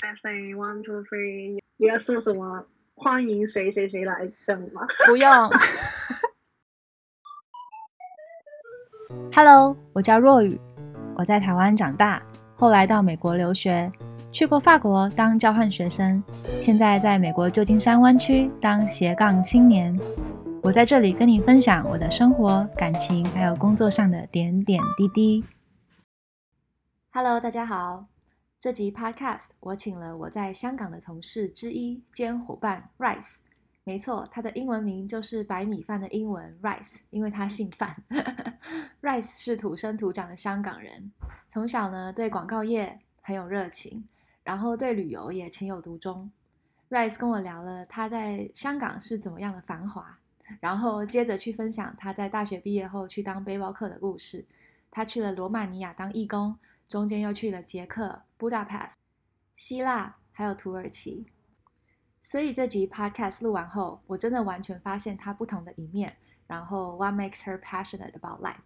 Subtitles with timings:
[0.00, 2.64] Testing one two three，你要说什么？
[2.94, 4.86] 欢迎谁谁谁来上吗？
[5.06, 5.50] 不用。
[9.32, 10.60] Hello，我叫若雨，
[11.16, 12.22] 我在台湾长大，
[12.54, 13.90] 后来到美国留学，
[14.30, 16.22] 去过法国当交换学生，
[16.60, 19.98] 现在在美国旧金山湾区当斜杠青年。
[20.62, 25.44] 我在这里跟你分享我的生活、感情，还有工作上的点点滴滴。
[27.10, 28.06] Hello，大家好。
[28.60, 33.36] 这集 Podcast 我请了我在香港的同事之一兼伙伴 Rice，
[33.84, 37.94] 没错，他的英文名就是白米饭的英文 Rice，因为他姓范。
[39.00, 41.12] Rice 是土生土长的香港人，
[41.46, 44.08] 从小呢对广告业很有热情，
[44.42, 46.28] 然后对旅游也情有独钟。
[46.90, 50.18] Rice 跟我聊了他在香港是怎么样的繁华，
[50.58, 54.44] 然后接着去分享他在大学毕业后去当背包客的故事。
[54.90, 56.58] 他去了罗马尼亚当义工。
[56.88, 58.96] 中间又去了捷克、布达佩斯、
[59.54, 61.26] 希腊，还有土耳其。
[62.18, 66.16] 所以这集 podcast 录完后，我真的完全发现她不同的一面。
[66.46, 68.62] 然后，what makes her passionate about life？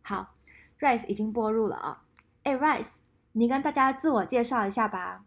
[0.00, 0.34] 好
[0.80, 2.02] ，Rice 已经播入了啊。
[2.44, 2.94] 哎，Rice，
[3.32, 5.26] 你跟大家自我介绍一下吧。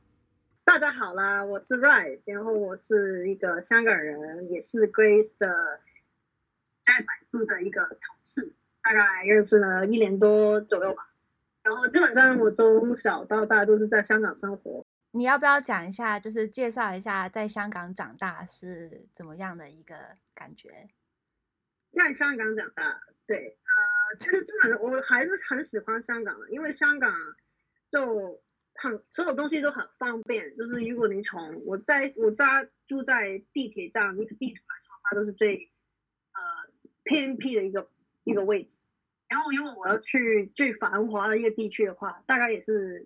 [0.63, 5.47] 大家好啦，我是 Rice，然后我是一个香港人，也是 Grace 的
[6.83, 11.07] 在百度的一个同事，大概认识了一年多左右吧。
[11.65, 14.85] 然后基本上我从小到大都是在香港生活。
[15.09, 19.95] 你要不要讲一下，就是介绍一下在香港长大是怎么样的一个
[20.35, 20.89] 感觉？
[21.91, 27.11] 在香港长大，对，呃，其实基本上我还是很喜欢香港的，因为香港
[27.87, 28.43] 就
[28.75, 30.55] 很所有东西都很方便。
[30.55, 35.71] 就是如果你从我在我家住在地铁站那个地图来说，它都是最
[36.33, 36.41] 呃
[37.01, 37.89] 偏僻的一个
[38.23, 38.77] 一个位置。
[39.35, 43.05] 然后，如果我要去最繁华的一个地区的话，大概也是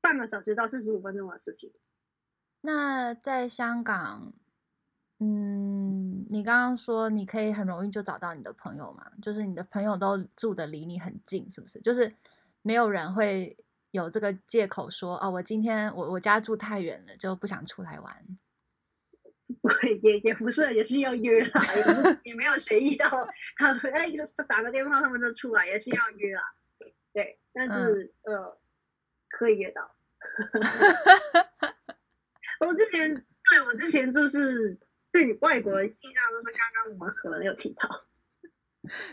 [0.00, 1.70] 半个小时到四十五分钟的事情。
[2.62, 4.32] 那在香港，
[5.20, 9.04] 嗯，你刚刚说你可以很容易就找到你的朋友嘛？
[9.20, 11.78] 就是你的朋友都住的离你很近，是不是？
[11.82, 12.10] 就是
[12.62, 13.54] 没有人会
[13.90, 18.38] 有这个借口说，哦，我今天我我家住太远了，就不想出来玩。
[20.02, 21.60] 也也不是，也是要约啦，
[22.24, 26.42] 也没有随意到他们哎，就打个电话，他们就出来，也是要约啦。
[27.12, 28.58] 对，但是、嗯、呃，
[29.28, 29.94] 可以约到。
[32.60, 34.78] 我之前对我之前就是
[35.12, 38.04] 对你外国人印象都是刚刚我们可能有提到。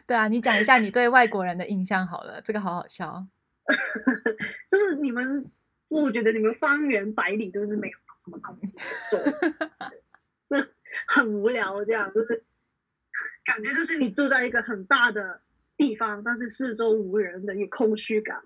[0.08, 3.28] 对啊，你讲一下你对外国人的印象好了，这个好好笑。
[4.70, 5.52] 就是你们，
[5.88, 8.74] 我觉得你们方圆百里都是没有什么东西
[9.10, 9.20] 做。
[10.48, 10.68] 这
[11.08, 12.44] 很无聊，这样就是
[13.46, 15.42] 感觉就是你住在一个很大的
[15.78, 18.42] 地方，但是四周无人的一个空虚感。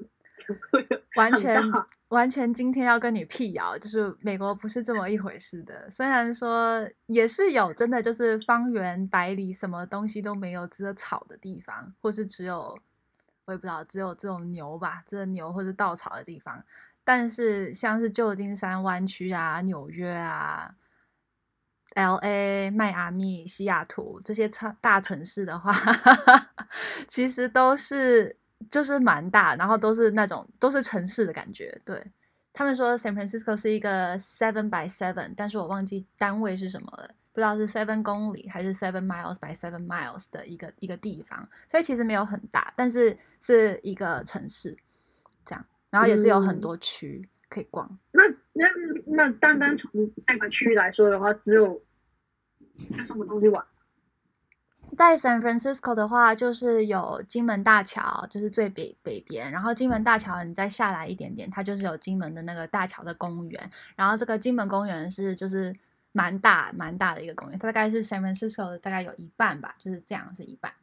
[1.16, 1.62] 完全
[2.08, 5.88] 完全， 今天要跟你辟谣，就是美国不是这么一回事的。
[5.92, 12.80] 虽然说也是有真的就是方圆百里什么东西都没有，只有草的地方，或是只有
[13.46, 16.64] 我也不知道，只有这种牛吧，这牛或是稻草的地方。
[17.04, 20.74] 但是像是旧金山湾区啊、纽约啊。
[21.96, 22.70] L.A.
[22.72, 25.72] 迈阿密、西雅图这些大城市的话，
[27.08, 28.36] 其实都是
[28.70, 31.82] 就是蛮大，然后都是那种都是城市的感觉。
[31.84, 32.12] 对，
[32.54, 44.78] 他们说，San Francisco 是一个 seven by seven，但是我忘记单位是什么了，不知道是 seven 公里还是 seven miles by seven miles 的一个一个地方，所以其实没有很大，但是是一个城市
[45.44, 47.22] 这样，然后也是有很多区。
[47.24, 47.98] 嗯可以逛。
[48.12, 48.22] 那
[48.60, 48.68] 那
[49.06, 49.90] 那单单从
[50.28, 51.82] 这个区域来说的话，只有
[52.90, 53.64] 有什么东西玩？
[54.98, 59.50] 在 San Francisco 的话，就是有金门大桥，就是最北北边。
[59.52, 63.72] 然后金门大桥你再下来一点点，它就是有金门的那个大桥的公园。
[63.96, 65.74] 然后这个金门公园是就是
[66.12, 70.74] 蛮大蛮大的一个公园，它大概是 San Francisco 的大概有一半吧，就是这样是一半。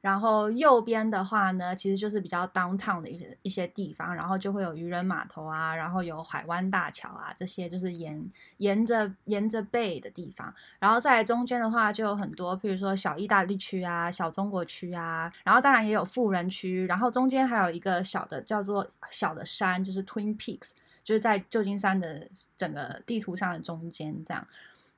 [0.00, 10.54] 然后右边的话呢，其实就是比较 downtown 的一些一些地方，然后就会有渔人码头啊，然后有海湾大桥啊，这些就是沿沿着沿着 bay 的地方。
[10.78, 16.86] 然后在中间的话，就有很多，譬如说小意大利区啊、小中国区啊，然后当然也有富人区。
[16.86, 20.70] 然后中间还有一个小的叫做小的山，就是 Twin Peaks，
[21.04, 22.26] 就是在旧金山的
[22.56, 24.46] 整个地图上的中间这样。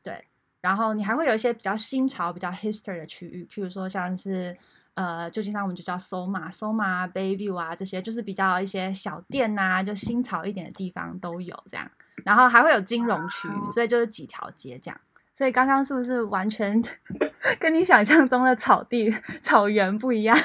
[0.00, 0.24] 对，
[0.60, 4.56] 然后你还会有一些比较新潮、比较 history 的区域，譬如说像是。
[4.94, 11.90] 呃，旧金山我们就叫 SoMa、SoMa、Bayview 啊，这些就是比较一些小店呐，就新潮一点的地方都有这样。
[12.24, 15.00] 然后还会有金融区，所以就是几条街这样。
[15.34, 16.80] 所以刚刚是不是完全
[17.58, 19.10] 跟你想象中的草地、
[19.40, 20.36] 草原不一样？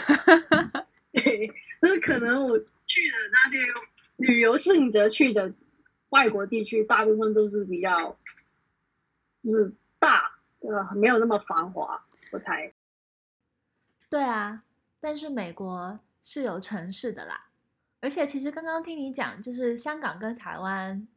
[1.12, 1.48] 对，
[1.82, 3.60] 就是可能我去的那些
[4.16, 5.54] 旅游性质去的
[6.10, 8.18] 外国地区大部分都是比较
[9.44, 12.02] 就是大，呃，没有那么繁华，
[12.32, 12.72] 我猜。
[14.10, 14.64] 对啊，
[15.00, 17.48] 但是美国是有城市的啦，
[18.00, 21.08] 而且其实刚刚听你讲，就是香港跟台湾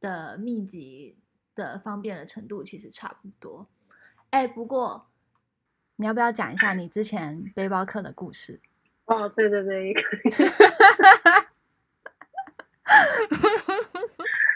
[0.00, 1.18] 的密集
[1.54, 3.66] 的方便的程度其实差不多。
[4.30, 5.06] 哎，不过
[5.96, 8.60] 你要不要讲一下你之前背包客的故事？
[9.04, 9.94] 哦，对对对。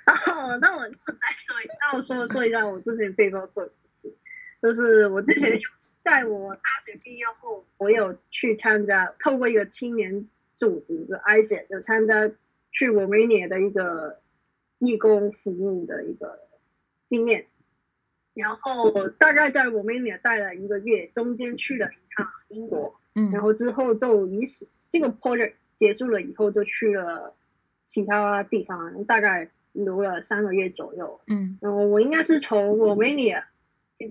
[0.05, 4.17] 然后，那我再说一，那我说说一下我之前背包客的故事，
[4.62, 5.69] 就是我之前有
[6.06, 12.31] 在我大学毕业后，我有去参加，透过一个青年组织，就 ISET，有参加
[12.70, 14.20] 去罗马尼亚的一个
[14.79, 16.38] 义工服务的一个
[17.08, 17.47] 经验。
[18.35, 27.35] 然后大概在罗马尼亚待了一个月，中间去了一趟英国，嗯，然后之后就一时这个 project 结束了以后，就去了
[27.85, 33.49] 其他地方，大概留了三个月左右，嗯，然后我应该是从罗马尼亚，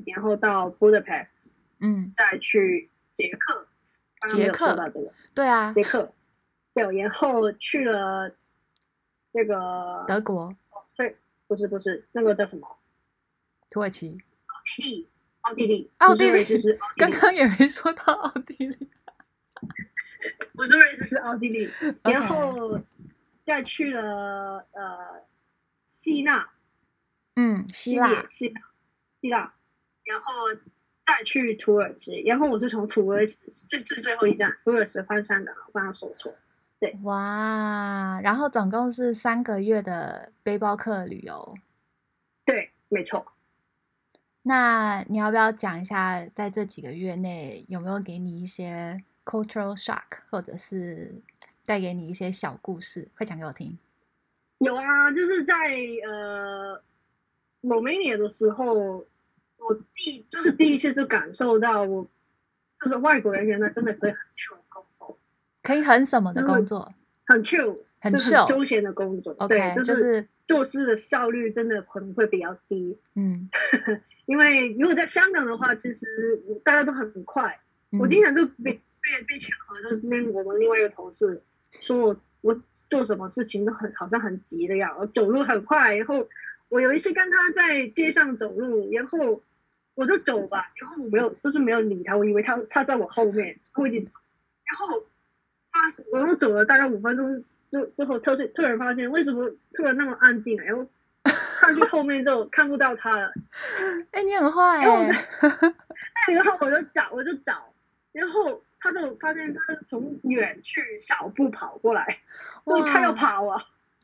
[0.07, 3.67] 然后到 Budapest，嗯，再去捷克，
[4.35, 6.13] 捷克，这个、对啊，捷克，
[6.73, 8.35] 对，然后去了
[9.33, 10.55] 这个德国，
[10.95, 11.17] 对，
[11.47, 12.77] 不是不是，那个叫什么？
[13.69, 14.17] 土耳其、
[15.41, 18.89] 奥地利、奥地利、奥地利，就是 刚刚也没说到奥地利，
[20.53, 21.69] 不是瑞士，是奥地利。
[22.03, 22.79] 然后
[23.43, 25.23] 再去了呃
[25.83, 26.49] 希腊，
[27.35, 28.61] 嗯，希腊，希腊，
[29.19, 29.53] 希腊，
[30.05, 30.33] 然后
[31.05, 36.33] 再去土耳其，然后我是从土耳其最最最后一站土耳其换香港，我刚刚说错，
[36.79, 41.55] 对，哇，然后总共是三个月的背包客旅游，
[42.43, 43.25] 对，没错。
[44.41, 51.15] 那你要不要讲一下，在这几个月内有没有给你一些 cultural shock，或者是
[51.65, 53.77] 带给你一些小故事，快讲给我听。
[54.59, 55.53] 有啊，就是在
[56.07, 56.81] 呃，
[57.61, 59.05] 罗马尼亚的时候，
[59.67, 62.07] 我第就是第一次就感受到我，
[62.79, 65.17] 就是外国人原来真的可以很 chill 工作，
[65.63, 66.93] 可以很什么的工作，
[67.25, 69.33] 很 chill，很 chill，很休闲的工作。
[69.47, 72.97] 对，就是做事的效率真的可能会比较低。
[73.15, 73.49] 嗯。
[74.25, 76.07] 因为如果在香港的话，其实
[76.63, 77.59] 大家都很快。
[77.91, 82.59] 嗯、我经常就被被被抢了，就是那我们另外一个同事说我我
[82.89, 85.95] 做什么事情都很好像很急的样，我走路很快。
[85.95, 86.27] 然后
[86.69, 89.43] 我有一次跟他在街上走路，然后
[89.95, 94.07] 我就走吧，然后我没有就是没有理他，我以为他他在我后面，我已经，
[94.65, 95.03] 然后
[95.71, 100.85] 发现我又走了大概五分钟，就最后突突然发现为什么突然那么安静，然后。
[101.57, 103.33] 看去后面就看不到他了。
[104.11, 105.07] 哎、欸，你很坏哎、欸！
[106.31, 107.73] 然后我就找，我就找，
[108.11, 112.19] 然后他就发现他从远去小步跑过来，
[112.65, 113.59] 哇他要跑啊！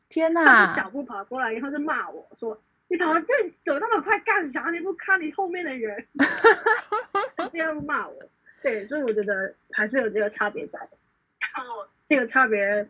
[0.08, 0.44] 天哪！
[0.44, 2.60] 他就小步跑过来，然后就骂我说
[2.92, 3.26] ：“你跑得这
[3.62, 4.70] 走那么快干啥？
[4.70, 6.06] 你不看你后面的人？”
[7.36, 8.28] 他 这样骂我。
[8.62, 10.78] 对，所以我觉得还是有这个差别在。
[10.78, 12.86] 然后这个差别。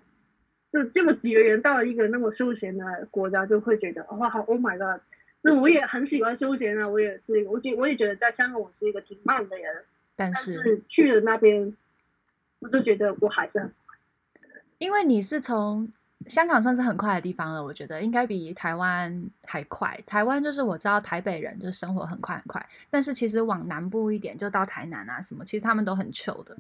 [0.73, 5.03] 就这么几个人到了一个那么休闲的国家，就会觉得哇，好，Oh my god！
[5.45, 9.85] 就我也很喜欢休闲啊，我也是，我觉我也觉得在香港我是一个挺慢的人，
[10.17, 11.77] 但是，但是去了那边，
[12.61, 13.99] 我就觉得我还是很快。
[14.79, 15.93] 因为你是从
[16.27, 19.99] 香港算是很快的地方了，我觉得应该比台湾还快。
[20.07, 26.57] 台湾就是我知道台北人就生活很快很快，但是其实往南部一点，就到台南啊什么，其实他们都很 chill 的。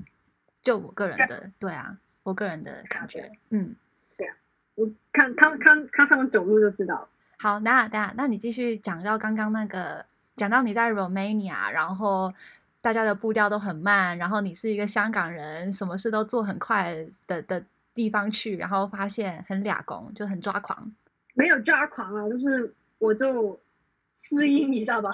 [0.63, 3.75] 就我个人的，对，对啊，我个人的感觉，嗯。
[4.17, 4.35] 对啊
[4.75, 7.09] 我看看看看他们走路就知道。
[7.39, 12.33] 好，那那那你继续讲到刚刚那个，讲到你在 Romania，然后
[12.81, 16.95] 大家的步调都很慢，然后你是一个香港人，什么事都做很快
[17.27, 17.63] 的的
[17.95, 20.95] 地方去，然后发现很俩工，就很抓狂。
[21.35, 23.61] 没有抓狂啊，就是我就
[24.13, 25.13] 适应一下吧，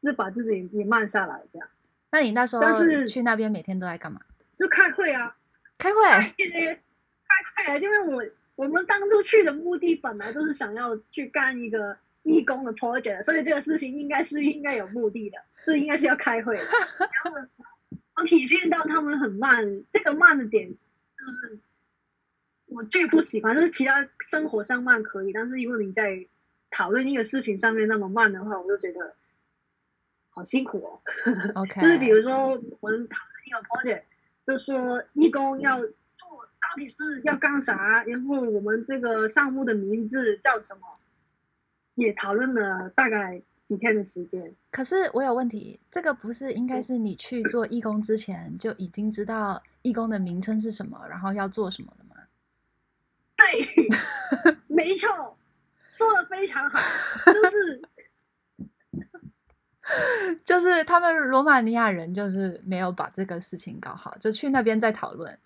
[0.00, 1.68] 就是把自己也慢下来这样。
[2.10, 4.20] 那你那时候是去那边每天都在干嘛？
[4.56, 5.36] 就开会啊，
[5.78, 8.24] 开会，开会啊，因为我。
[8.56, 16.62] 我们当初去的目的本来就是想要去干一个义工的 project，所以这个事情应该是应该有目的的，所以应该是要开会的。
[16.62, 17.48] 然后
[18.14, 21.58] 我体现到他们很慢，这个慢的点就是
[22.74, 26.26] 我最不喜欢，就是其他生活上慢可以，但是如果你在
[26.70, 29.14] 讨论一个事情上面那么慢的话，我就觉得
[30.30, 31.00] 好辛苦哦。
[31.54, 32.48] OK， 就是比如说
[32.80, 34.02] 我们讨论一个 project，
[34.44, 35.94] 就说义工要做。
[36.60, 38.02] 到底是要干啥？
[38.04, 40.80] 然后我们这个项目的名字叫什么？
[41.94, 44.52] 也讨论了大概几天的时间。
[44.72, 52.13] 可是我有问题，这个不是应该是你去做义工之前就已经知道义工的名称是什么，然后要做什么的吗？
[54.42, 55.36] 对， 没错。
[55.90, 56.80] 说的非常好，
[57.32, 57.82] 就是
[60.44, 65.38] 就是他们罗马尼亚人就是没有把这个事情搞好，就去那边再讨论。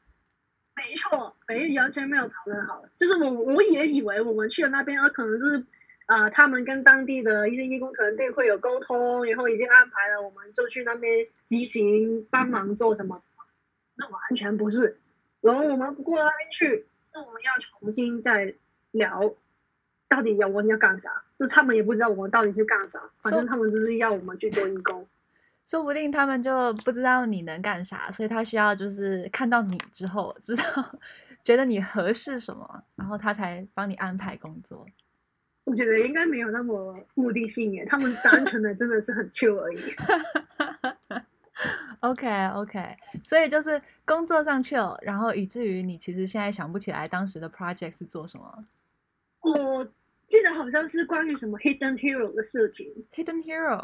[0.75, 5.59] 没错，没完全没有讨论好，就是我我也以为我们去了那边，啊，可能就是
[6.07, 13.45] 啊、呃，他们跟当地的一些义工团队会有沟通，然后已经安排了，我们就去那边执行帮忙做什么什么，
[13.97, 14.99] 这完全不是。
[15.43, 18.55] 然后我们过到那边去，是我们要重新再
[18.93, 19.35] 聊。
[20.11, 21.23] 到底要我们要干啥？
[21.39, 25.07] 就他们也不知道我们到底是干啥，反正他们就是要我们去做义工。
[25.67, 30.65] 说不定他们就不知道你能干啥，所以他需要就是看到你之后，知道
[31.45, 34.87] 觉得你合适什么，然后他才帮你安排工作。
[35.65, 39.79] 我觉得应该没有那么目的性耶，他们单纯的真的是很 chill 而已。
[42.01, 48.65] OK OK，所以就是工作上 chill，然后以至于你其实现在想不起来当时的 project 是做什么。
[49.41, 49.85] 我
[50.27, 52.87] 记得好像是关于什么 hidden hero 的事情。
[53.13, 53.83] hidden hero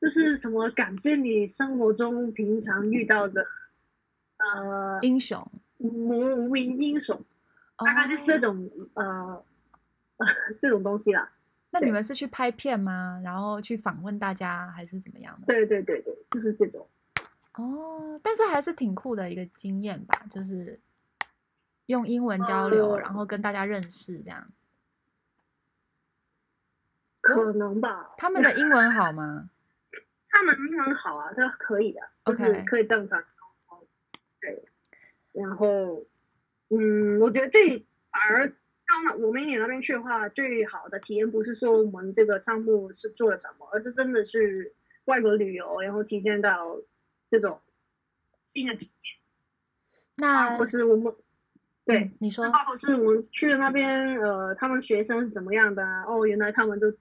[0.00, 3.46] 就是什么感谢你生活中平常遇到的
[4.36, 7.20] 呃英雄，无名英雄，
[7.78, 9.04] 大概就是这种、oh.
[9.04, 9.44] 呃
[10.60, 11.32] 这种东西啦。
[11.70, 13.20] 那你们是去拍片吗？
[13.24, 15.46] 然后去访问大家还是怎么样的？
[15.46, 16.88] 对对对对，就是这种。
[17.54, 17.62] 哦
[18.12, 20.80] ，oh, 但是还是挺酷的一个经验吧，就是。
[21.86, 24.44] 用英文交流，呃、然后跟大家认识，这样
[27.20, 28.12] 可能吧？
[28.18, 29.48] 他们的英文好吗？
[30.28, 33.86] 他们英文好啊，这可以的，OK，就是可以正常沟通。
[34.40, 34.64] 对，
[35.30, 36.04] 然后，
[36.70, 37.78] 嗯，我觉得这
[38.10, 38.52] 反而
[38.88, 44.74] 到那我们你那边去的话，最好的体验不是说我们这个项目是做了什么，而是真的是
[45.04, 46.78] 外国旅游，然后体验到
[47.28, 47.60] 这种
[48.46, 49.16] 新的体验。
[50.16, 51.14] 那不是我们。
[51.84, 55.84] 对，嗯、你说，或者是我们去了那边，呃，他们学生是怎么样的？
[56.08, 56.92] 哦，原来他们都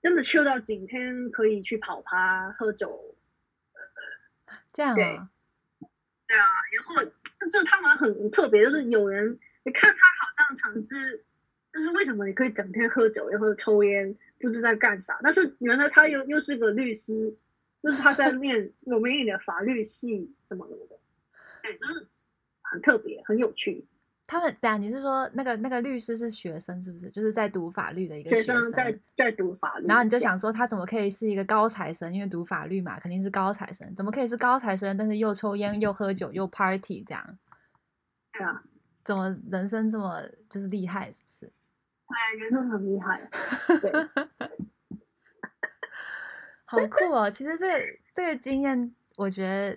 [0.00, 3.14] 真的去到景天可以去跑趴、喝酒，
[4.72, 4.94] 这样啊？
[4.94, 5.04] 对，
[6.28, 11.24] 对啊，然后就，就他们很特别，就是有人你看他好像常是，
[11.72, 15.18] 就是为什么你可以整天喝酒，然后抽烟，不知在干啥？
[15.22, 17.36] 但是原来他又又是个律师，
[17.80, 20.98] 就是他在念我们念的法律系什么什么的，
[21.62, 22.08] 对，就是。
[22.72, 23.84] 很特别，很有趣。
[24.28, 27.10] 他们，对啊，你是说那个那个律师是学生是不是？
[27.10, 29.88] 就是在读法律的一个学生，学生在在读法律。
[29.88, 32.14] 然后你就想说，他怎么可以是一个高材生？
[32.14, 33.92] 因为读法律嘛，肯定是高材生。
[33.96, 34.96] 怎么可以是高材生？
[34.96, 37.38] 但是又抽烟又喝酒又 party 这样？
[38.34, 38.62] 对啊，
[39.10, 41.10] 怎么人生这么就是厉害？
[41.10, 41.52] 是不是？
[42.06, 43.28] 哎，人生很厉害。
[43.80, 43.90] 对，
[46.64, 47.28] 好酷哦！
[47.28, 49.76] 其实这个这个经验，我觉得。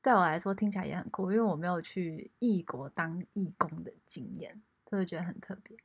[0.00, 5.76] 在我来说听起来也很酷，因为我没有去异国当义工的经验，所以觉得很特别。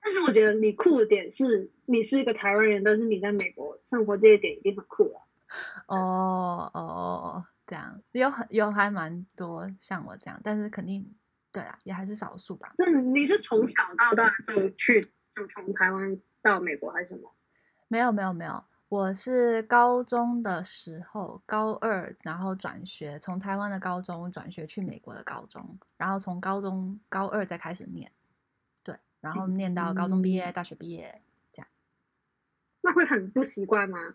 [0.00, 5.24] 但是我觉得你酷的点是，你是一个台湾人，但是你在美国生活这一点一定很酷啊。
[5.88, 11.12] 哦哦，这样有很有还蛮多像我这样，但是肯定
[11.56, 12.74] 对啊，也还是少数吧。
[12.76, 17.32] 那你是从小到大就去，就从台湾到美国还是什么？
[17.88, 18.62] 没有没有没有。
[18.90, 28.12] 我是高中的时候，高二，然后转学，从台湾的高中转学去美国的高中，然后从高中高二再开始念，
[28.84, 31.22] 对，然后念到高中毕业、嗯、大学毕业，
[31.52, 31.68] 这样。
[32.82, 34.14] 那会很不习惯吗？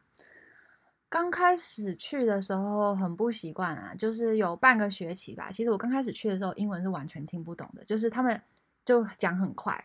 [1.12, 5.52] 刚开始去的时候很不习惯啊，就是有半个学期吧。
[5.52, 8.42] 其实我刚开始去的时候，英文是完全听不懂的，就是他们
[8.86, 9.84] 就讲很快。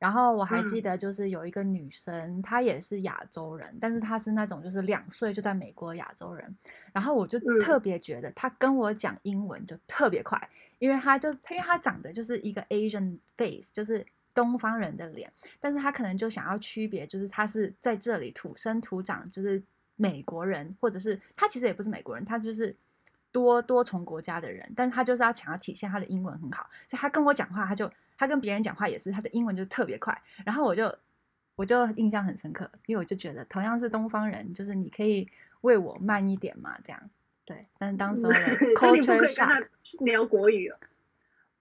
[0.00, 6.52] 然后我还记得，就是有一个女生，嗯、她也是亚洲人，但是她是那种就是两岁就在美国的亚洲人。
[6.92, 10.48] 然后我就特别觉得她跟我讲英文就特别快，
[10.80, 19.62] 因为她就因为她长得就是一个 Asian face，就是东方人的脸，但是她可能就想要区别，就是她是在这里土生土长，就是
[19.98, 22.74] 美国人，或者是他其实也不是美国人，他就是
[23.30, 27.92] 多多重国家的人，但是他就是要想要体现他的英文很好，所以他跟我讲话，他就。
[28.20, 30.92] 他跟别人讲话也是，他的英文就特别快，然后我就
[31.54, 37.00] 我就印象很深刻，因为我就觉得同样是东方人，就是你可以为我慢一点嘛，这样
[37.44, 37.68] 对。
[37.78, 38.34] 但是当时的
[38.74, 39.68] culture shock，
[40.04, 40.76] 聊国语哦？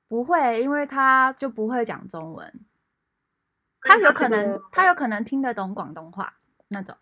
[0.08, 2.52] 不会，因为他就不会讲中文，
[3.82, 6.38] 他有可能他有可能听得懂广东话
[6.70, 6.98] 那种。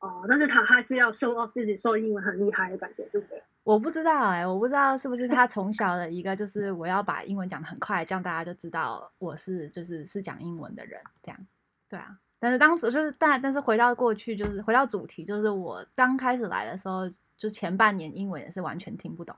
[0.00, 3.42] 哦，但是他还是要 show off 自己说英文很厉害的感觉，对不对？
[3.64, 11.46] 我不知道哎、欸，我不知道是不是他从小的一个，就是我要把英文讲的很快，这样大家就知道我是就是是讲英文的人，这样，
[11.88, 12.18] 对啊。
[12.38, 19.34] 但是当时就是但但是回到过去，就是回到主题，就是我刚开始来的时候，就前半年英文也是完全听不懂。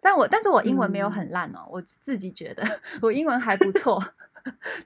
[0.00, 2.64] 但我但是我英文没有很烂哦，嗯、我自己觉得
[3.02, 4.02] 我英文还不错。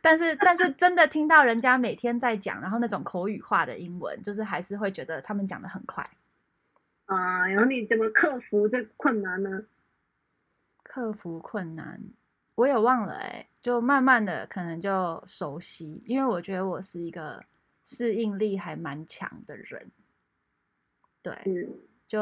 [0.00, 6.08] 但是但是真的听到人家每天在讲，然后那种口语化的英文，就是还是会觉得他们讲的很快。
[7.06, 9.64] 啊，然后你怎么克服这困难呢？
[10.82, 12.00] 克服困难，
[12.54, 17.44] 我也忘了哎、欸，就慢慢的可能就熟悉，因为我觉得我是一个
[17.84, 19.90] 适应力还蛮强的人。
[21.22, 22.20] 对，嗯、就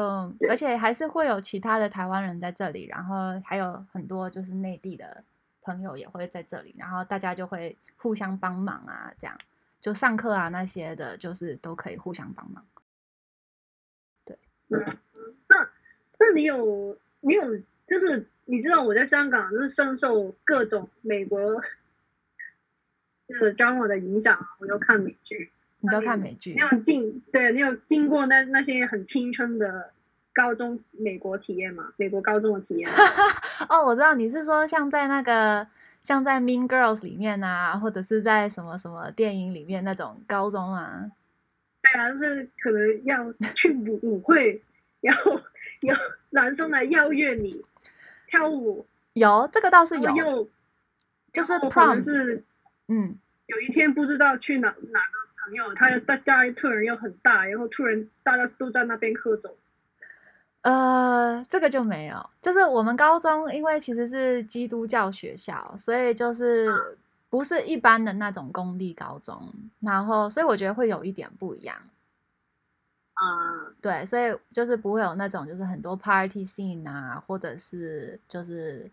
[0.49, 5.23] 而且还是会有其他的台湾人在这里，然后还有很多就是内地的
[5.65, 9.35] 朋友也会在这里，然后大家就会互相帮忙啊，这样
[9.81, 12.63] 就上课啊那些的，就是都可以互相帮忙。
[14.23, 14.37] 对
[14.69, 14.85] 嗯，
[15.49, 15.69] 那
[16.19, 17.57] 那你有你有
[17.87, 21.61] 就是你知道我在香港就是深受各种美国
[23.27, 25.51] 就是 drama 的影响，我就看美剧。
[25.79, 26.53] 你都看美剧？
[26.53, 29.93] 你有经对，你有经过那那些很青春的
[30.35, 31.93] 高中美国体验嘛？
[31.95, 32.91] 美国高中的体验？
[33.69, 35.65] 哦，我知道你是说像在那个
[36.01, 41.09] 像在 Mean Girls 里面啊，或者是在什么什么电影里面那种高中啊。
[41.81, 44.61] 对啊，就是可能要去舞舞会，
[44.99, 45.39] 然后
[45.79, 45.95] 有
[46.31, 47.63] 男生来邀约你
[48.27, 48.85] 跳舞。
[49.13, 50.49] 有这个倒是有，又
[51.31, 52.43] 就是 prom 是
[52.89, 59.57] 嗯，有一天不知道去哪哪个朋友，他又大家突然又很大，然后突然大家都在那边喝酒。
[60.65, 66.69] 呃，这个就没有，就是我们高中因为其实是基督教学校，所以就是。
[66.69, 71.75] 嗯不是一般的那种公立高中，然后所以我觉得会有一点不一样，
[73.15, 73.25] 啊，
[73.81, 78.89] 对，所以就是不会有那种就是很多 party scene 啊，或者是就是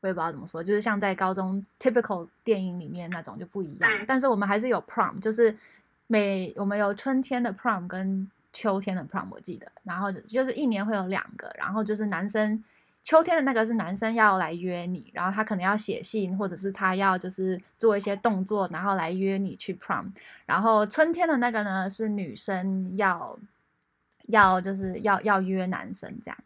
[0.00, 3.90] 我也不知道怎么说，就是像在高中 typical 电影里面那种就不一样。
[4.06, 5.56] 但是我们还是有 prom，就是
[6.08, 12.64] 每我们有春天的 prom 跟秋天的 prom，我记得，然后就是一年会有两个，然后就是男生。
[13.04, 20.06] 秋天的那个是男生要来约你，然后他可能要写信，或者是他要就是做一些动作，然后来约你去 prom。
[20.44, 23.38] 然后春天的那个呢是女生要
[24.26, 26.38] 要就是要要约男生这样。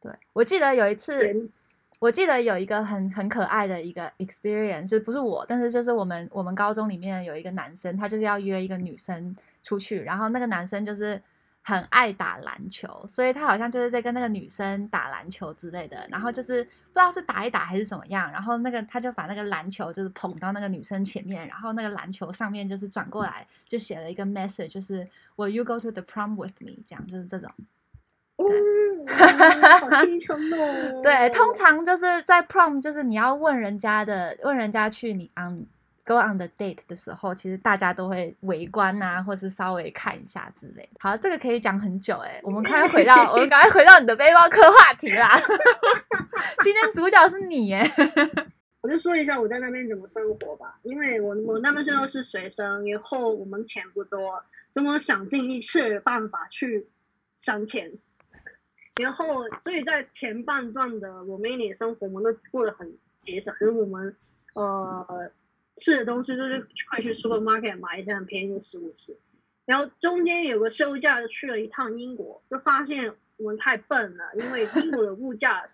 [0.00, 1.50] 对，我记得有一次，
[1.98, 11.20] 我记得有一个很很可爱的一个 experience，就不是我，但是就是我们我们高中里面有一个男生，他就是要约一个女生出去，然后那个男生就是。
[11.68, 26.76] 很爱打篮球，所以他好像就是在跟那个女生打篮球之类的，然后就是不知道是打一打还是怎么样，然后那个他就把那个篮球就是捧到那个女生前面，然后那个篮球上面就是转过来就写了一个 message，就是 Will you go to the prom with me？
[26.86, 27.50] 这样就是这种。
[28.36, 29.04] 嗯，
[29.80, 31.00] 好青春哦。
[31.02, 35.66] 对，通常就是在 prom，就是你要问人家的，问人家去你 on。
[36.06, 40.88] Go on the date 的时候，其实大家都会围观啊，或是稍微看一下之类。
[41.00, 45.36] 好，这个可以讲很久哎、欸， 我们赶快回到，我们赶快回到你的背包客话题啦。
[46.62, 47.82] 今天主角是你耶，
[48.82, 54.44] 我就说一下我在那边怎么生活吧，因为我我那边现在是学生，然后我们钱不多，
[54.76, 56.86] 就我想尽一切办法去
[57.40, 57.90] 省钱，
[59.02, 64.16] 然后所以在前半段的我们一年生活，我们都过得很节省，因为我们
[64.54, 65.32] 呃。
[65.76, 69.14] 吃的东西就是快去 supermarket 买一些很便宜的食物吃，
[69.66, 75.68] 然后中间有个休假就去了一趟英国，就发现我们太笨了，因为英国的物价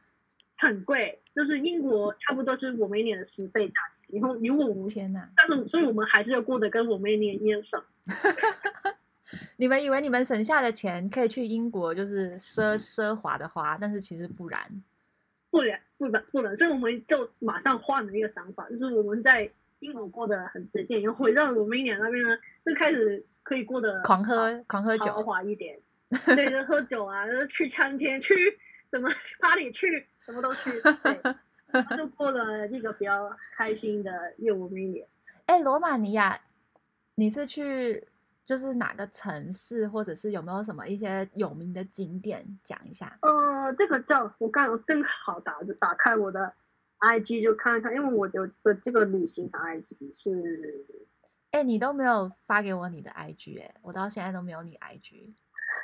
[0.57, 4.21] 很贵，就是英国差不多是我们一年的十倍价钱。
[4.21, 7.81] 然后如果我们天哪，但是所以我们还是要过得跟我们一年一样省。
[9.57, 14.83] 你们以为你们省下的钱可以去英国就是奢奢华的花，但是其实不然，
[15.51, 19.49] 不然不能不能，所以我们就马上换了一个想法，就是我们在。
[19.83, 25.79] 英国过得很节俭，又回到我们一年那边呢，就开始可以过得狂喝狂喝酒，豪华一点。
[26.25, 28.35] 对，就喝酒啊，就是去餐厅，去
[28.91, 29.09] 什么
[29.41, 30.71] party，去什么都去，
[31.03, 35.07] 对，就过了一个比较开心的一五年。
[35.47, 36.39] 哎，罗马尼亚，
[37.15, 38.07] 你是去
[38.45, 43.19] 就是哪个城市，或者是有没有什么一些有名的景点讲一下？
[43.23, 46.53] 呃，这个叫我刚刚正好打打开我的。
[47.03, 48.49] I G 就看看，因为我的
[48.81, 50.87] 这个旅行的 I G 是，
[51.51, 55.35] 哎、欸，你都没有发给我你的 I G 哎，我到现在都没有你 I G。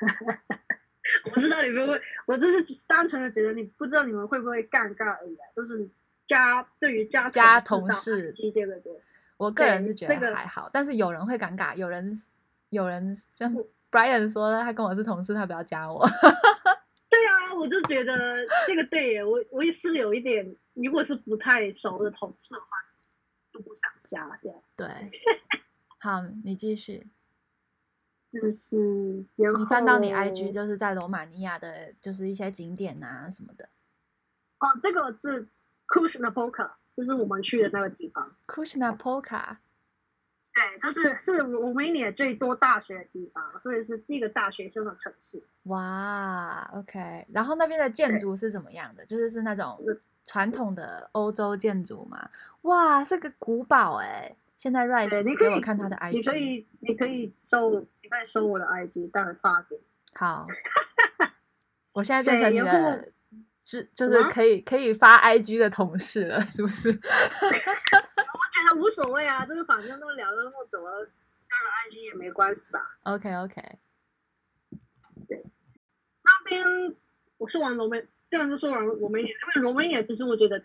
[1.25, 5.91] 我不知道你会不会，我就是单纯的觉得你不知道你们会不会尴尬而已，都、就是
[6.25, 8.93] 加对于加加同事这个对，
[9.39, 12.13] 我个人是觉得还好，这个、但是有人会尴尬，有人
[12.69, 13.53] 有人像
[13.91, 16.07] Brian 说他跟我是同事，他不要加我。
[17.59, 22.67] 我就觉得这个对耶，我我也是有一点，如果是不太熟的同事的话，
[23.53, 24.63] 就不想加这样。
[24.77, 24.87] 对，
[25.99, 27.07] 好，你继续。
[28.29, 33.71] 就是你翻到你 IG，就是在罗马尼亚的，就是一些景点啊什么的。
[34.59, 35.49] 哦，这个是
[35.87, 38.37] Kushnapoka，就是我们去的那个地方。
[38.47, 39.57] Cluj-Napoca。
[40.59, 45.43] 对，就是是 Romania 最多大学的地方，所以是第一个大学生的城市。
[45.65, 47.27] 哇，OK。
[47.33, 49.07] 然后那边的建筑是怎么样的？
[49.07, 49.79] 就是是那种
[50.25, 52.29] 传统的欧洲建筑嘛？
[52.63, 54.35] 哇，是个古堡哎。
[54.57, 57.71] 现在 Rice 你给我看他的 IG，你可以你可以收，
[58.03, 59.83] 你可以收我的 IG，待会发给你。
[60.15, 60.49] 好，
[61.95, 63.13] 我现在变成你的，
[63.65, 66.91] 是就是可以可以发 IG 的同事了，是不是？
[68.67, 70.93] 觉得无所谓啊，这个反正都聊了那么久了，
[71.49, 72.99] 当然 IG 也没关系吧。
[73.05, 73.63] OK OK。
[75.29, 75.45] 对，
[76.23, 76.97] 那边
[77.37, 80.63] 我说完罗梅，这样就说完罗梅尼亚，因为罗梅尼亚其实我觉得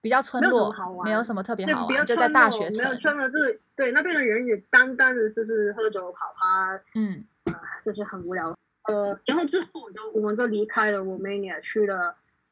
[0.00, 0.72] 比较村落，
[1.04, 8.56] 没有什么特别好玩，就在大学城，没有村落，就是对那边的人也单单的就是喝酒跑趴，嗯啊、呃，就是很无聊。
[8.84, 12.10] 呃，然后之后我就我们就离开了罗梅尼亚，去了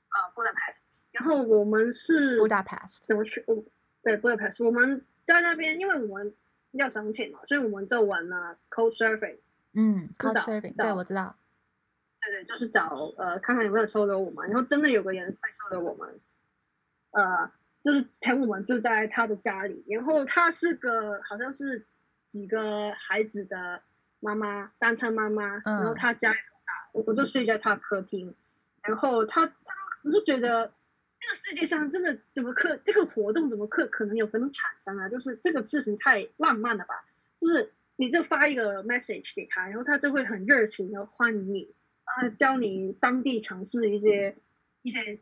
[0.08, 3.44] 啊布达佩斯，然后我们是布达佩斯怎么去？
[4.04, 4.50] 对，不会拍。
[4.60, 6.34] 我们在那边，因为我们
[6.72, 9.38] 要省钱嘛，所以我们就玩了 Couchsurfing。
[9.72, 11.36] 嗯，Couchsurfing，对，我知道。
[12.20, 16.20] 对对，就是找呃，看看有没有收留我们，然后真的有个人会收留我们。
[17.12, 17.50] 呃，
[17.82, 21.86] 就是请我们住在他的家里，然后他是个好像是
[22.26, 23.80] 几个孩子的
[24.20, 28.34] 妈妈，单亲妈妈，嗯、然后他家里很大，我我就睡在他客厅，
[28.82, 29.54] 然后他他
[30.04, 30.72] 我就觉得。
[31.24, 35.08] 这个世界上真的怎么可这个活动怎么可可能有可能产生啊？
[35.08, 37.06] 就是这个事情太浪漫了吧？
[37.40, 41.72] 就是你就发一个 message 给他，然后他就会很热情的欢迎你
[42.04, 44.36] 啊，教你当地城市一些
[44.82, 45.18] 一些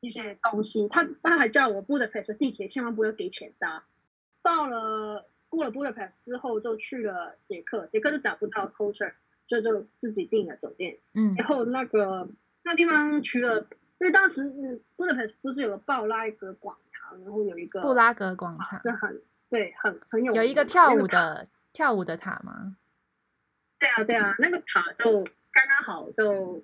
[0.00, 0.88] 一些东西。
[0.88, 3.84] 他他还叫我布达佩斯地铁千万不要给钱搭。
[4.42, 9.12] 到了过了布达佩斯之后，就去了捷克，捷克就找不到 culture，
[9.46, 10.98] 所以就自己订了酒店。
[11.12, 12.28] 嗯，然后那个
[12.64, 13.68] 那地方除了。
[13.98, 22.76] 因为当时嗯，布达佩斯不是有个布拉格广场，然后有一个布拉格广场是很对，很很有有一个跳舞的跳舞的塔吗？
[23.78, 26.62] 对啊对啊，那个塔就刚刚好就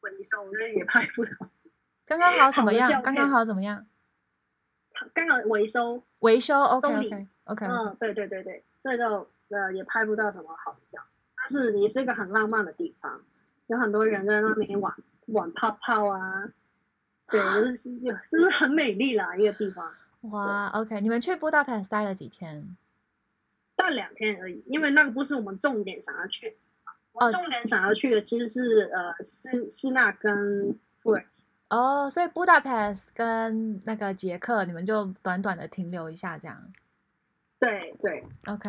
[0.00, 1.30] 维修，我觉得也拍不到。
[2.06, 3.02] 刚刚好怎么样？
[3.02, 3.86] 刚刚好怎么样？
[5.12, 11.02] 刚刚维修维修 OK OK OK 嗯，对对对对，所以就呃也拍不到什么好照，
[11.36, 13.20] 但是也是一个很浪漫的地方，
[13.66, 14.94] 有很多人在那边玩
[15.26, 16.50] 玩泡泡啊。
[17.30, 17.90] 对，就是
[18.30, 19.92] 就是很美丽啦，一个地方。
[20.22, 22.76] 哇，OK，你们去布达佩斯待了几天？
[23.74, 26.58] 待两天而已，因为那个不是我们重点想要去。
[27.12, 31.42] 哦，重点想要去的其实是呃，希希腊跟土耳其。
[31.70, 36.72] 哦，所以布达佩斯跟那个捷克，你们就短短的停留一下，这样。
[37.58, 38.68] 对对，OK。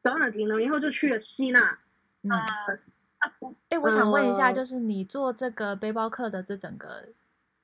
[0.00, 1.78] 短短停留，然后就去了希腊。
[2.22, 2.30] 嗯。
[3.68, 7.08] 哎、我想问一下，就是你做这个背包客的这整个。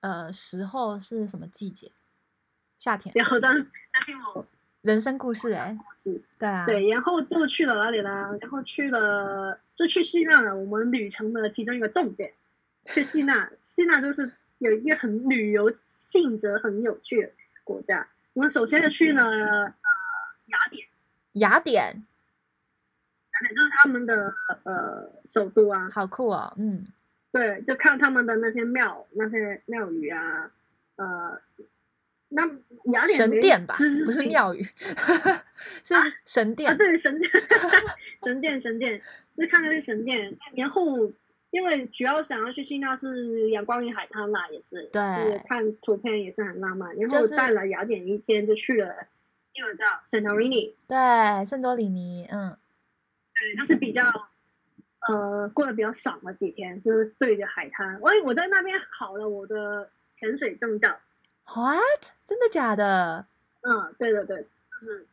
[0.00, 1.92] 呃，时候是什么季节？
[2.76, 3.12] 夏天。
[3.14, 4.46] 然后在那边我
[4.82, 8.38] 人生故事哎、欸，是，对啊，对，然后就去了哪里呢？
[8.40, 10.56] 然后去了，就去希腊了。
[10.56, 12.32] 我们旅程的其中一个重点，
[12.84, 13.50] 去希腊。
[13.60, 17.30] 希腊就是有一个很旅游性质很有趣的
[17.62, 18.08] 国家。
[18.32, 19.74] 我们首先就去了呃
[20.46, 20.88] 雅典。
[21.32, 22.06] 雅典。
[23.32, 25.90] 雅典就是他们的呃首都啊。
[25.92, 26.86] 好酷哦，嗯。
[27.32, 30.50] 对，就看他们的那些庙，那些庙宇啊，
[30.96, 31.40] 呃，
[32.28, 32.44] 那
[32.92, 34.62] 雅典神殿吧，不是庙宇，
[35.84, 35.94] 是
[36.26, 37.30] 神殿啊，啊，对，神殿，
[38.24, 39.00] 神殿，神殿，
[39.34, 40.36] 就看那些神殿。
[40.56, 41.12] 然后，
[41.52, 46.96] 因为主要想要去希腊是阳光与海滩啦，也是，对，看图片也是很浪漫。
[46.96, 48.92] 然后带了雅典一天，就去了
[49.52, 52.56] 一个叫圣托里尼，对，圣多里尼，嗯，
[53.34, 54.29] 对，就是比较。
[55.08, 57.98] 呃，过得比较爽了几天，就是对着海滩。
[58.00, 60.98] 我我在那边考了我的潜水证照。
[61.46, 62.12] What？
[62.26, 63.26] 真的假的？
[63.62, 64.46] 嗯，对对对，
[64.80, 65.06] 就是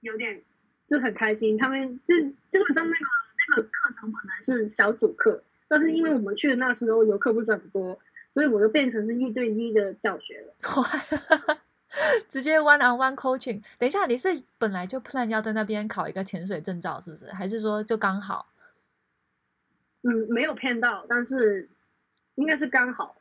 [0.00, 0.42] 有点，
[0.86, 1.56] 就很开心。
[1.58, 3.04] 他们就基本上那个
[3.48, 7.98] 那个课程本来是小组课，但是因为我们去的那时候游客不是很多，
[8.34, 11.58] 所以我就变成是一对一的教学了。
[12.28, 13.62] 直接 one on one coaching。
[13.78, 17.32] 等一下，你是本来就 plan 要在那边考一个潜水证照，是不是？
[17.32, 18.46] 还是说就刚好？
[20.08, 21.68] 嗯，没有骗到，但是
[22.36, 23.14] 应该是刚好，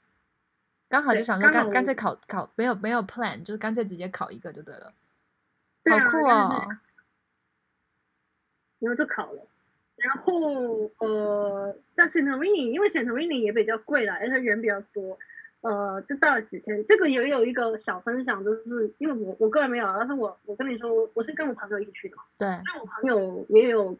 [0.88, 4.94] 刚好就想说干干脆考考，没有没有 plan，就是干脆直接考一个就对了。
[5.84, 6.66] 对啊，好酷哦！
[8.80, 9.42] 然后就考了，
[9.98, 15.20] 然后呃，在 Santorini，因为 Santorini 也比较贵啦，而且人比较多，
[15.60, 16.86] 呃，就到了几天。
[16.88, 23.98] 这个也有一个小分享，就是因为我我个人没有，但是我我跟你说，我是跟我朋友一起去的，对，那我朋友也有。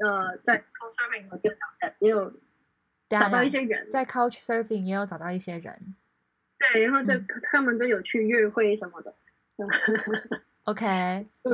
[0.00, 2.32] 呃，在 Couchsurfing 也有找，也有
[3.08, 5.96] 找到一些人，在 Couchsurfing 也有找到一些人。
[6.58, 9.14] 对，然后就、嗯、他们都有去约会什么的。
[10.64, 10.86] OK，
[11.44, 11.52] 嗯，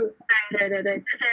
[0.51, 1.27] 对对对对，这些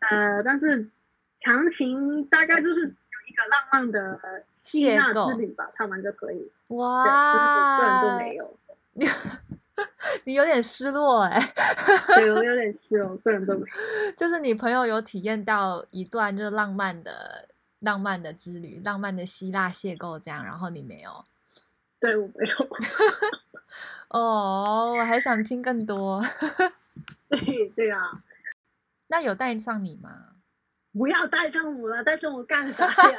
[0.00, 0.88] 呃，但是
[1.36, 2.88] 强行大概就是有
[3.28, 6.50] 一个浪漫的希腊之旅吧，他们就可以。
[6.68, 8.58] 哇，个人都没有。
[10.24, 13.64] 你你有点失落哎、欸，对，我有点失落，个人都没。
[14.16, 17.48] 就是你朋友有体验到一段就是浪漫的
[17.80, 21.24] 浪漫的之旅，浪漫的希腊邂逅这样，然后你没有。
[22.00, 22.68] 对，我没有。
[24.08, 26.22] 哦，我还想听更多。
[27.28, 28.22] 对对啊，
[29.08, 30.10] 那有带上你吗？
[30.92, 33.18] 不要带上我了，带上我干啥呀？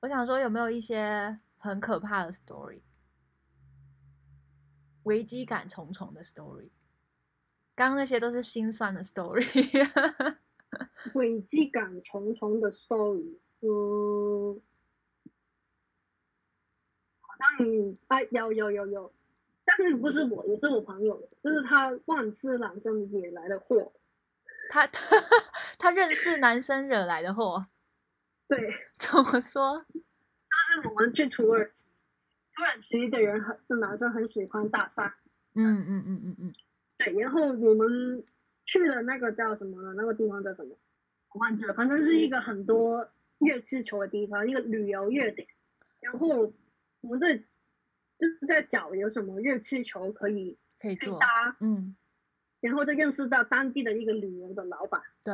[0.00, 2.82] 我想说，有没有一些很可怕的 story，
[5.08, 6.70] 危机感重重的 story？
[7.74, 9.44] 刚刚那些都是心酸的 story。
[11.14, 14.60] 危机感重重的 story，嗯。
[17.60, 19.12] 嗯，哎，有有有有，
[19.64, 23.92] 但是不是我，也是我朋友，就是他万事男生惹来的祸。
[24.68, 25.16] 他他
[25.78, 27.66] 他认识男生惹来的祸。
[28.46, 28.58] 对，
[28.98, 29.84] 怎么说？
[29.92, 31.86] 就是我们去土耳其，
[32.58, 35.12] 土耳其的人很，的男生很喜欢搭讪。
[35.54, 36.54] 嗯嗯嗯嗯嗯。
[36.96, 38.24] 对，然后我们
[38.66, 39.94] 去了那个叫什么呢？
[39.96, 40.76] 那个地方叫什么？
[41.30, 45.46] 我忘记了，反正是一个很多热气球的地方，一个旅游热点，
[46.00, 46.52] 然后。
[47.00, 51.20] 我们在就在找有什么热气球可以可以做，
[51.60, 51.94] 嗯，
[52.60, 55.32] 然后就认识到当地的一个旅游的老板，对，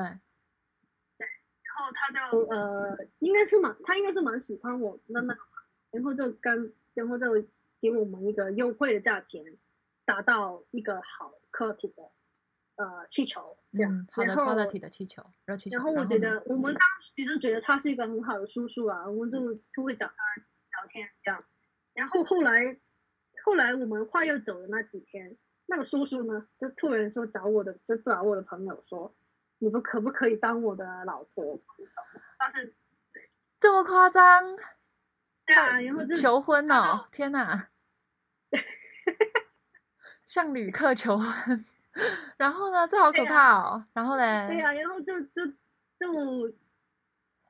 [1.17, 1.27] 对，
[1.63, 5.41] 然后他就呃，应该是蛮，他应该是蛮喜欢我的那个，
[5.91, 7.27] 然后就跟，然后就
[7.81, 9.45] 给我们一个优惠的价钱，
[10.05, 12.03] 达到一个好 quality 的
[12.77, 15.77] 呃气球，这样，嗯、好的 quality 的气球，热气球。
[15.77, 21.45] 然后我觉得我们当时其实觉得他是一个很好的叔叔啊，我们就就会找他聊天这样。
[21.93, 22.79] 然后后来，
[23.45, 29.15] 后来我们快要走的那几天，那个叔叔呢，就突然说找我的，就找我的朋友说，
[29.59, 31.61] 你们可不可以当我的老婆？
[32.39, 32.75] 但是
[33.61, 34.57] 这么夸张？
[35.47, 37.07] 对啊，然后就求婚哦！
[37.13, 37.69] 天哪，
[40.27, 41.65] 向旅客求婚，
[42.37, 42.87] 然后呢？
[42.89, 43.85] 这好可怕哦！
[43.93, 44.49] 然后嘞？
[44.49, 45.47] 对啊，然后就就
[45.99, 46.51] 就，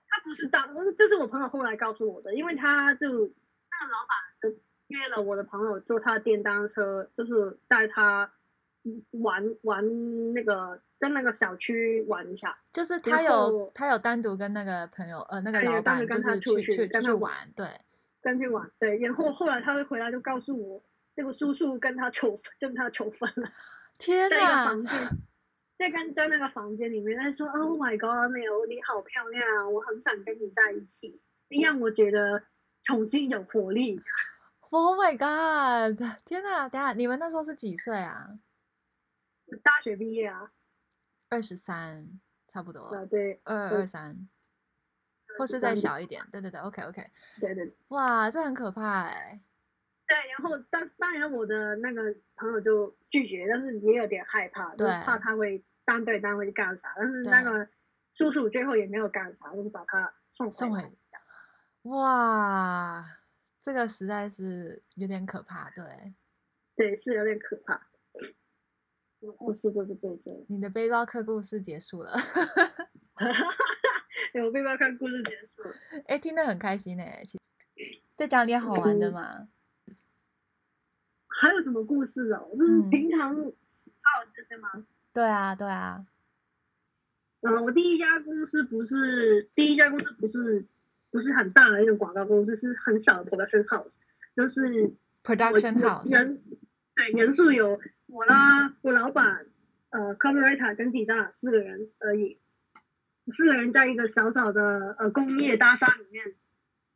[0.08, 4.58] 他不是当，这是我朋友后来告诉我的，因为他就那个老板就。
[4.88, 8.30] 约了我的朋友坐他的电单车，就是带他
[9.12, 12.56] 玩玩那个在那个小区玩一下。
[12.72, 17.68] 就是他有他有单独跟那个朋友呃那个老板跟他出去跟他玩，对，
[18.22, 18.98] 跟去玩对。
[18.98, 20.82] 然后后来他会回来就告诉我，
[21.14, 23.50] 那个叔叔跟他求跟他求婚了。
[23.98, 24.36] 天哪！
[24.36, 25.18] 在那个房间，
[25.78, 32.42] 在跟在那个房间里面，他说：“Oh my God，那个你好漂亮，我很想跟你在一起，你让我觉得
[32.82, 34.00] 重新有活力。”
[34.70, 36.02] Oh my god！
[36.24, 38.30] 天哪，等下你们那时候是几岁啊？
[39.62, 40.50] 大学毕业啊，
[41.34, 42.84] 二十三，差不多。
[42.84, 44.28] 啊，对，二二三，
[45.36, 46.24] 或是再小一点。
[46.30, 47.10] 对对对，OK OK。
[47.40, 47.76] 对对。
[47.88, 49.40] 哇，这很可怕哎。
[50.06, 56.94] 对，然后当当然我的那个朋友就拒绝，但是也有点害怕，就怕他会当对当会干啥。
[56.96, 57.68] 但是那个
[58.14, 60.96] 叔叔最后也没有干啥，就是把他送送回。
[61.82, 63.04] 哇。
[63.60, 66.14] 这个实在是有点可怕，对，
[66.76, 67.88] 对，是有点可怕。
[69.32, 70.30] 故事就是这这。
[70.48, 72.12] 你的背包客故事结束了，
[74.44, 75.74] 我背包客故事结束了。
[76.06, 77.04] 哎，听得很开心呢。
[77.24, 77.38] 其
[77.76, 79.48] 实，再讲点好玩的嘛。
[81.28, 82.48] 还有什么故事哦？
[82.58, 83.34] 就是平常
[83.68, 84.84] 喜好这些吗？
[85.12, 86.06] 对啊，对啊。
[87.40, 90.66] 嗯，我第一家公司不是第一家公司不是。
[91.10, 93.92] 不是很大的一种广告公司，是很小的 production house，
[94.34, 96.42] 就是 production house 人
[96.94, 99.46] 对人数有我啦，我老板，
[99.90, 102.38] 呃，copywriter 跟 designer 四个人而已，
[103.28, 106.34] 四个人在一个小小的呃工业大厦里面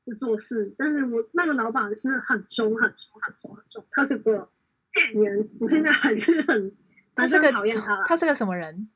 [0.06, 4.50] 就做事，但是我那个老板是很凶很凶很凶很凶，他是个
[4.92, 6.76] 贱人，我现在还是很
[7.14, 8.88] 他是个讨厌他，他是个什么人？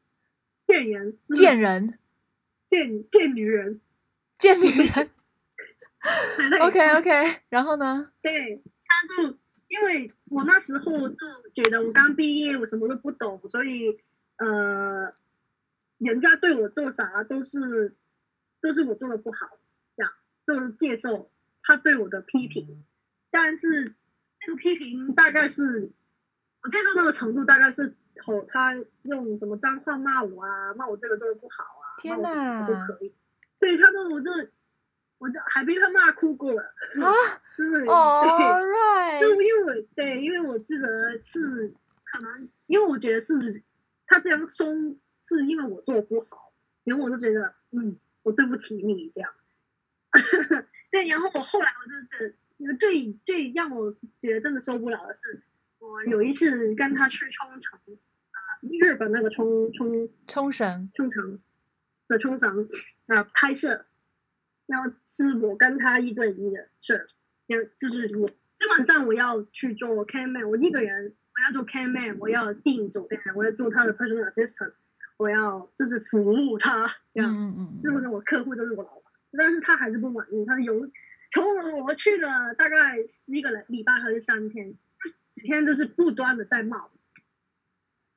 [0.66, 1.98] 贱人，贱人，
[2.68, 3.80] 贱贱女人。
[4.38, 5.10] 贱女人，
[6.62, 8.10] OK OK，然后呢？
[8.20, 9.38] 对，他就
[9.72, 14.02] 因为我那时候就觉得我刚毕业，我什么都不懂，所以
[14.36, 15.10] 呃，
[15.96, 17.94] 人家对我做啥都是
[18.60, 19.58] 都是我做的不好，
[19.96, 20.12] 这样
[20.46, 21.30] 就是接受
[21.62, 22.84] 他对我的批评，
[23.30, 23.94] 但是
[24.40, 25.90] 这个批评大概是
[26.62, 27.94] 我接受那个程度，大概是
[28.26, 33.14] 吼他用什么脏话骂我啊，骂我这个做的不好啊，天哪，都可以。
[33.58, 34.30] 对他们，我就
[35.16, 36.62] 我就还被他骂哭过了。
[36.62, 37.40] 啊！
[37.70, 41.72] 对，right，就因为我对，因为我记得是
[42.04, 43.62] 可能，因为我觉得是
[44.06, 44.66] 他这样说，
[45.22, 46.52] 是因为我做不好，
[46.84, 49.30] 然后我就觉得，嗯，我对不起你这样。
[50.90, 55.42] 对，然后我后来我就是，因为最最让我觉得真的受不了的是，
[55.78, 57.78] 我有一次跟他去冲绳
[58.30, 60.90] 啊，日本那个冲冲冲绳。
[60.94, 61.40] 冲绳
[62.08, 62.68] 的冲绳
[63.06, 63.86] 啊拍摄，
[64.66, 67.08] 然后是我跟他一对一的事，然
[67.48, 74.72] 后就是我基本上我要去做 cameraman，我一个人我要做 cameraman，我要订酒店，我要做他的 personal assistant，
[75.16, 79.02] 我要就是服务他这样，嗯嗯嗯，基本上我客户都是我老板。
[79.34, 80.90] 但是他还是不满意，他有
[81.32, 84.74] 从我去了大概一个礼拜还是三天，
[85.30, 86.84] 几天都是不断的在骂。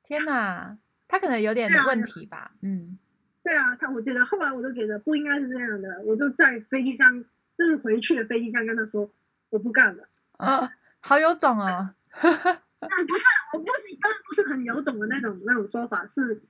[0.02, 0.76] 天哪，
[1.08, 2.52] 他可能有点问题吧？
[2.60, 2.98] 嗯，
[3.42, 7.24] 对啊，他我觉得后来我都觉得不应该是这样的，我就在飞机上，
[7.56, 9.10] 就是回去的飞机上跟他说
[9.50, 10.08] 我不干了。
[10.32, 11.94] 啊，好有种哦！
[12.20, 16.42] 不是，我不是，当然不是很有种的那种那种说法，是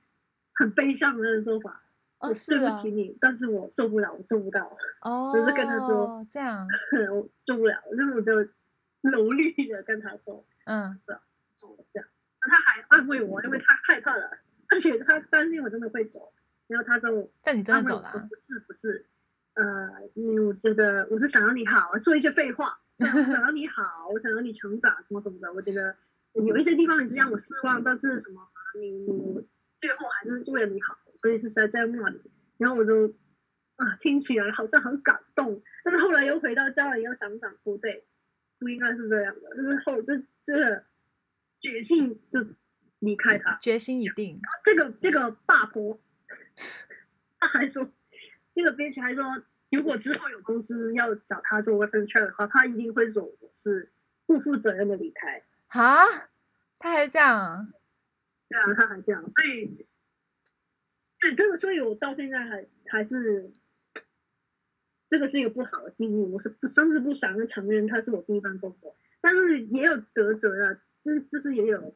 [0.53, 1.83] 很悲伤的那种说法。
[2.19, 4.75] 哦，我对不起你，哦，但是我受不了，我做不到。
[5.01, 6.67] 哦，我是跟他说这样，
[7.13, 8.33] 我做不了，然后我就
[9.01, 11.17] 努力的跟他说，嗯，是
[11.55, 12.09] 做，这样。
[12.41, 14.31] 他还安慰我，因为他害怕了，
[14.69, 16.33] 而且他担心我真的会走，
[16.67, 18.11] 然后他就，但你真的走了？
[18.29, 19.05] 不是不是，
[19.57, 19.89] 呃，
[20.45, 25.51] 我觉得我是想让你好，说一些废话，想让你好，我想让你成长，什么什么的。
[25.51, 25.97] 我觉得
[26.33, 28.41] 有一些地方你是让我失望，但是什么，
[28.79, 29.47] 你你
[29.81, 30.97] 最后还是为了你好。
[31.19, 32.21] 所以是在在骂你，
[32.59, 33.07] 然后我就
[33.77, 38.05] 啊，听起来好像很感动，但是后来又回到家里，又想想不对，
[38.59, 40.15] 不应该是这样的，就是后就
[40.45, 40.85] 就是
[41.59, 42.45] 决心就
[42.99, 44.39] 离开他，决心已定。
[44.63, 45.99] 这个这个霸婆，
[47.39, 47.89] 他还说，
[48.57, 49.23] 这个编剧还说，
[49.69, 53.91] 如果之后有公司要找他做 reference check 的话，他一定会说我是
[54.25, 55.43] 不负责任的离开。
[55.67, 56.03] 哈，
[56.79, 57.71] 他还这样？
[58.49, 59.85] 对啊，他还这样，所以。
[61.19, 63.51] 对，这个所以我到现在还还是，
[65.09, 71.95] 这个是一个不好的经历，我是不甚至不想承认他是我第一份工作，但是也有得着啊，就是就是也有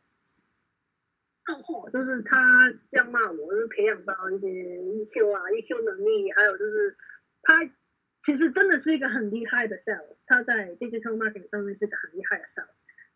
[1.46, 6.96] 收获，就是他这样骂我，就是培养到一些 EQ 啊，EQ 能力，还有就是
[7.42, 7.70] 他
[8.22, 12.68] 其实真的是一个很厉害的 sales，他在 digital marketing 上面是个很厉害的 sales，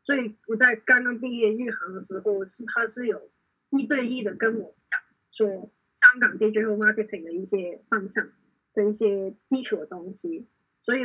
[0.04, 3.30] 所以我在刚刚毕业入行的时候，是他是有
[3.70, 5.72] 一对一的跟我讲说。
[5.98, 8.30] 香港 digital marketing 的一些方向
[8.74, 10.46] 的一些基础的东西，
[10.84, 11.00] 所以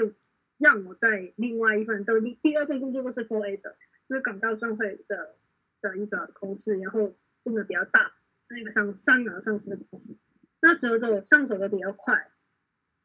[0.59, 3.63] 让我在另外一份都第第二份工作都是 f o r a s，
[4.09, 5.37] 就是港大商会的
[5.81, 7.15] 的一个公司，然后
[7.45, 8.13] 真的比较大，
[8.47, 10.17] 是一个上上港上市的公司。
[10.61, 12.31] 那时候就上手的比较快，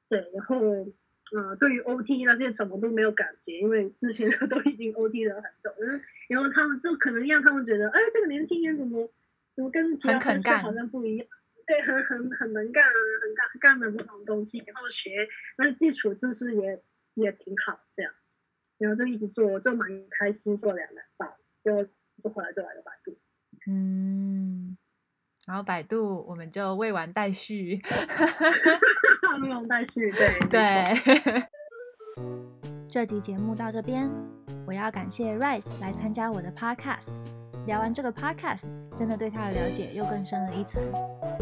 [0.09, 0.83] 对，然后
[1.33, 5.73] 啊、呃，对于 OT 那些什么都没有感觉，因为之前 都已经 OT 的很熟，
[6.27, 9.09] 然后他们就可能让他们觉得，哎，这个年轻人怎么
[9.55, 11.27] 怎么跟其他同事好像不一样。
[11.67, 16.83] 对，很很很能干，很干干的不同东西，然后学，那基础知识也
[17.15, 18.13] 也挺好，这样，
[18.77, 21.87] 然后就一直做，就蛮开心，做两年吧，就
[22.23, 23.17] 就后来就来了百度。
[23.67, 24.77] 嗯，
[25.47, 27.81] 然后百度我们就未完待续，
[29.41, 31.43] 未完待续，对对。
[32.89, 34.09] 这集节目到这边，
[34.65, 37.09] 我要感谢 Rice 来参加我的 Podcast。
[37.65, 40.79] 聊完这个 podcast，真的对他的了解又更深了一层。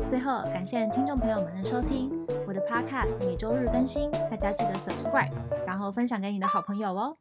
[0.07, 2.09] 最后，感谢听众朋友们的收听，
[2.47, 5.33] 我的 podcast 每周日更新，大家记得 subscribe，
[5.67, 7.17] 然后分享给你的好朋友哦。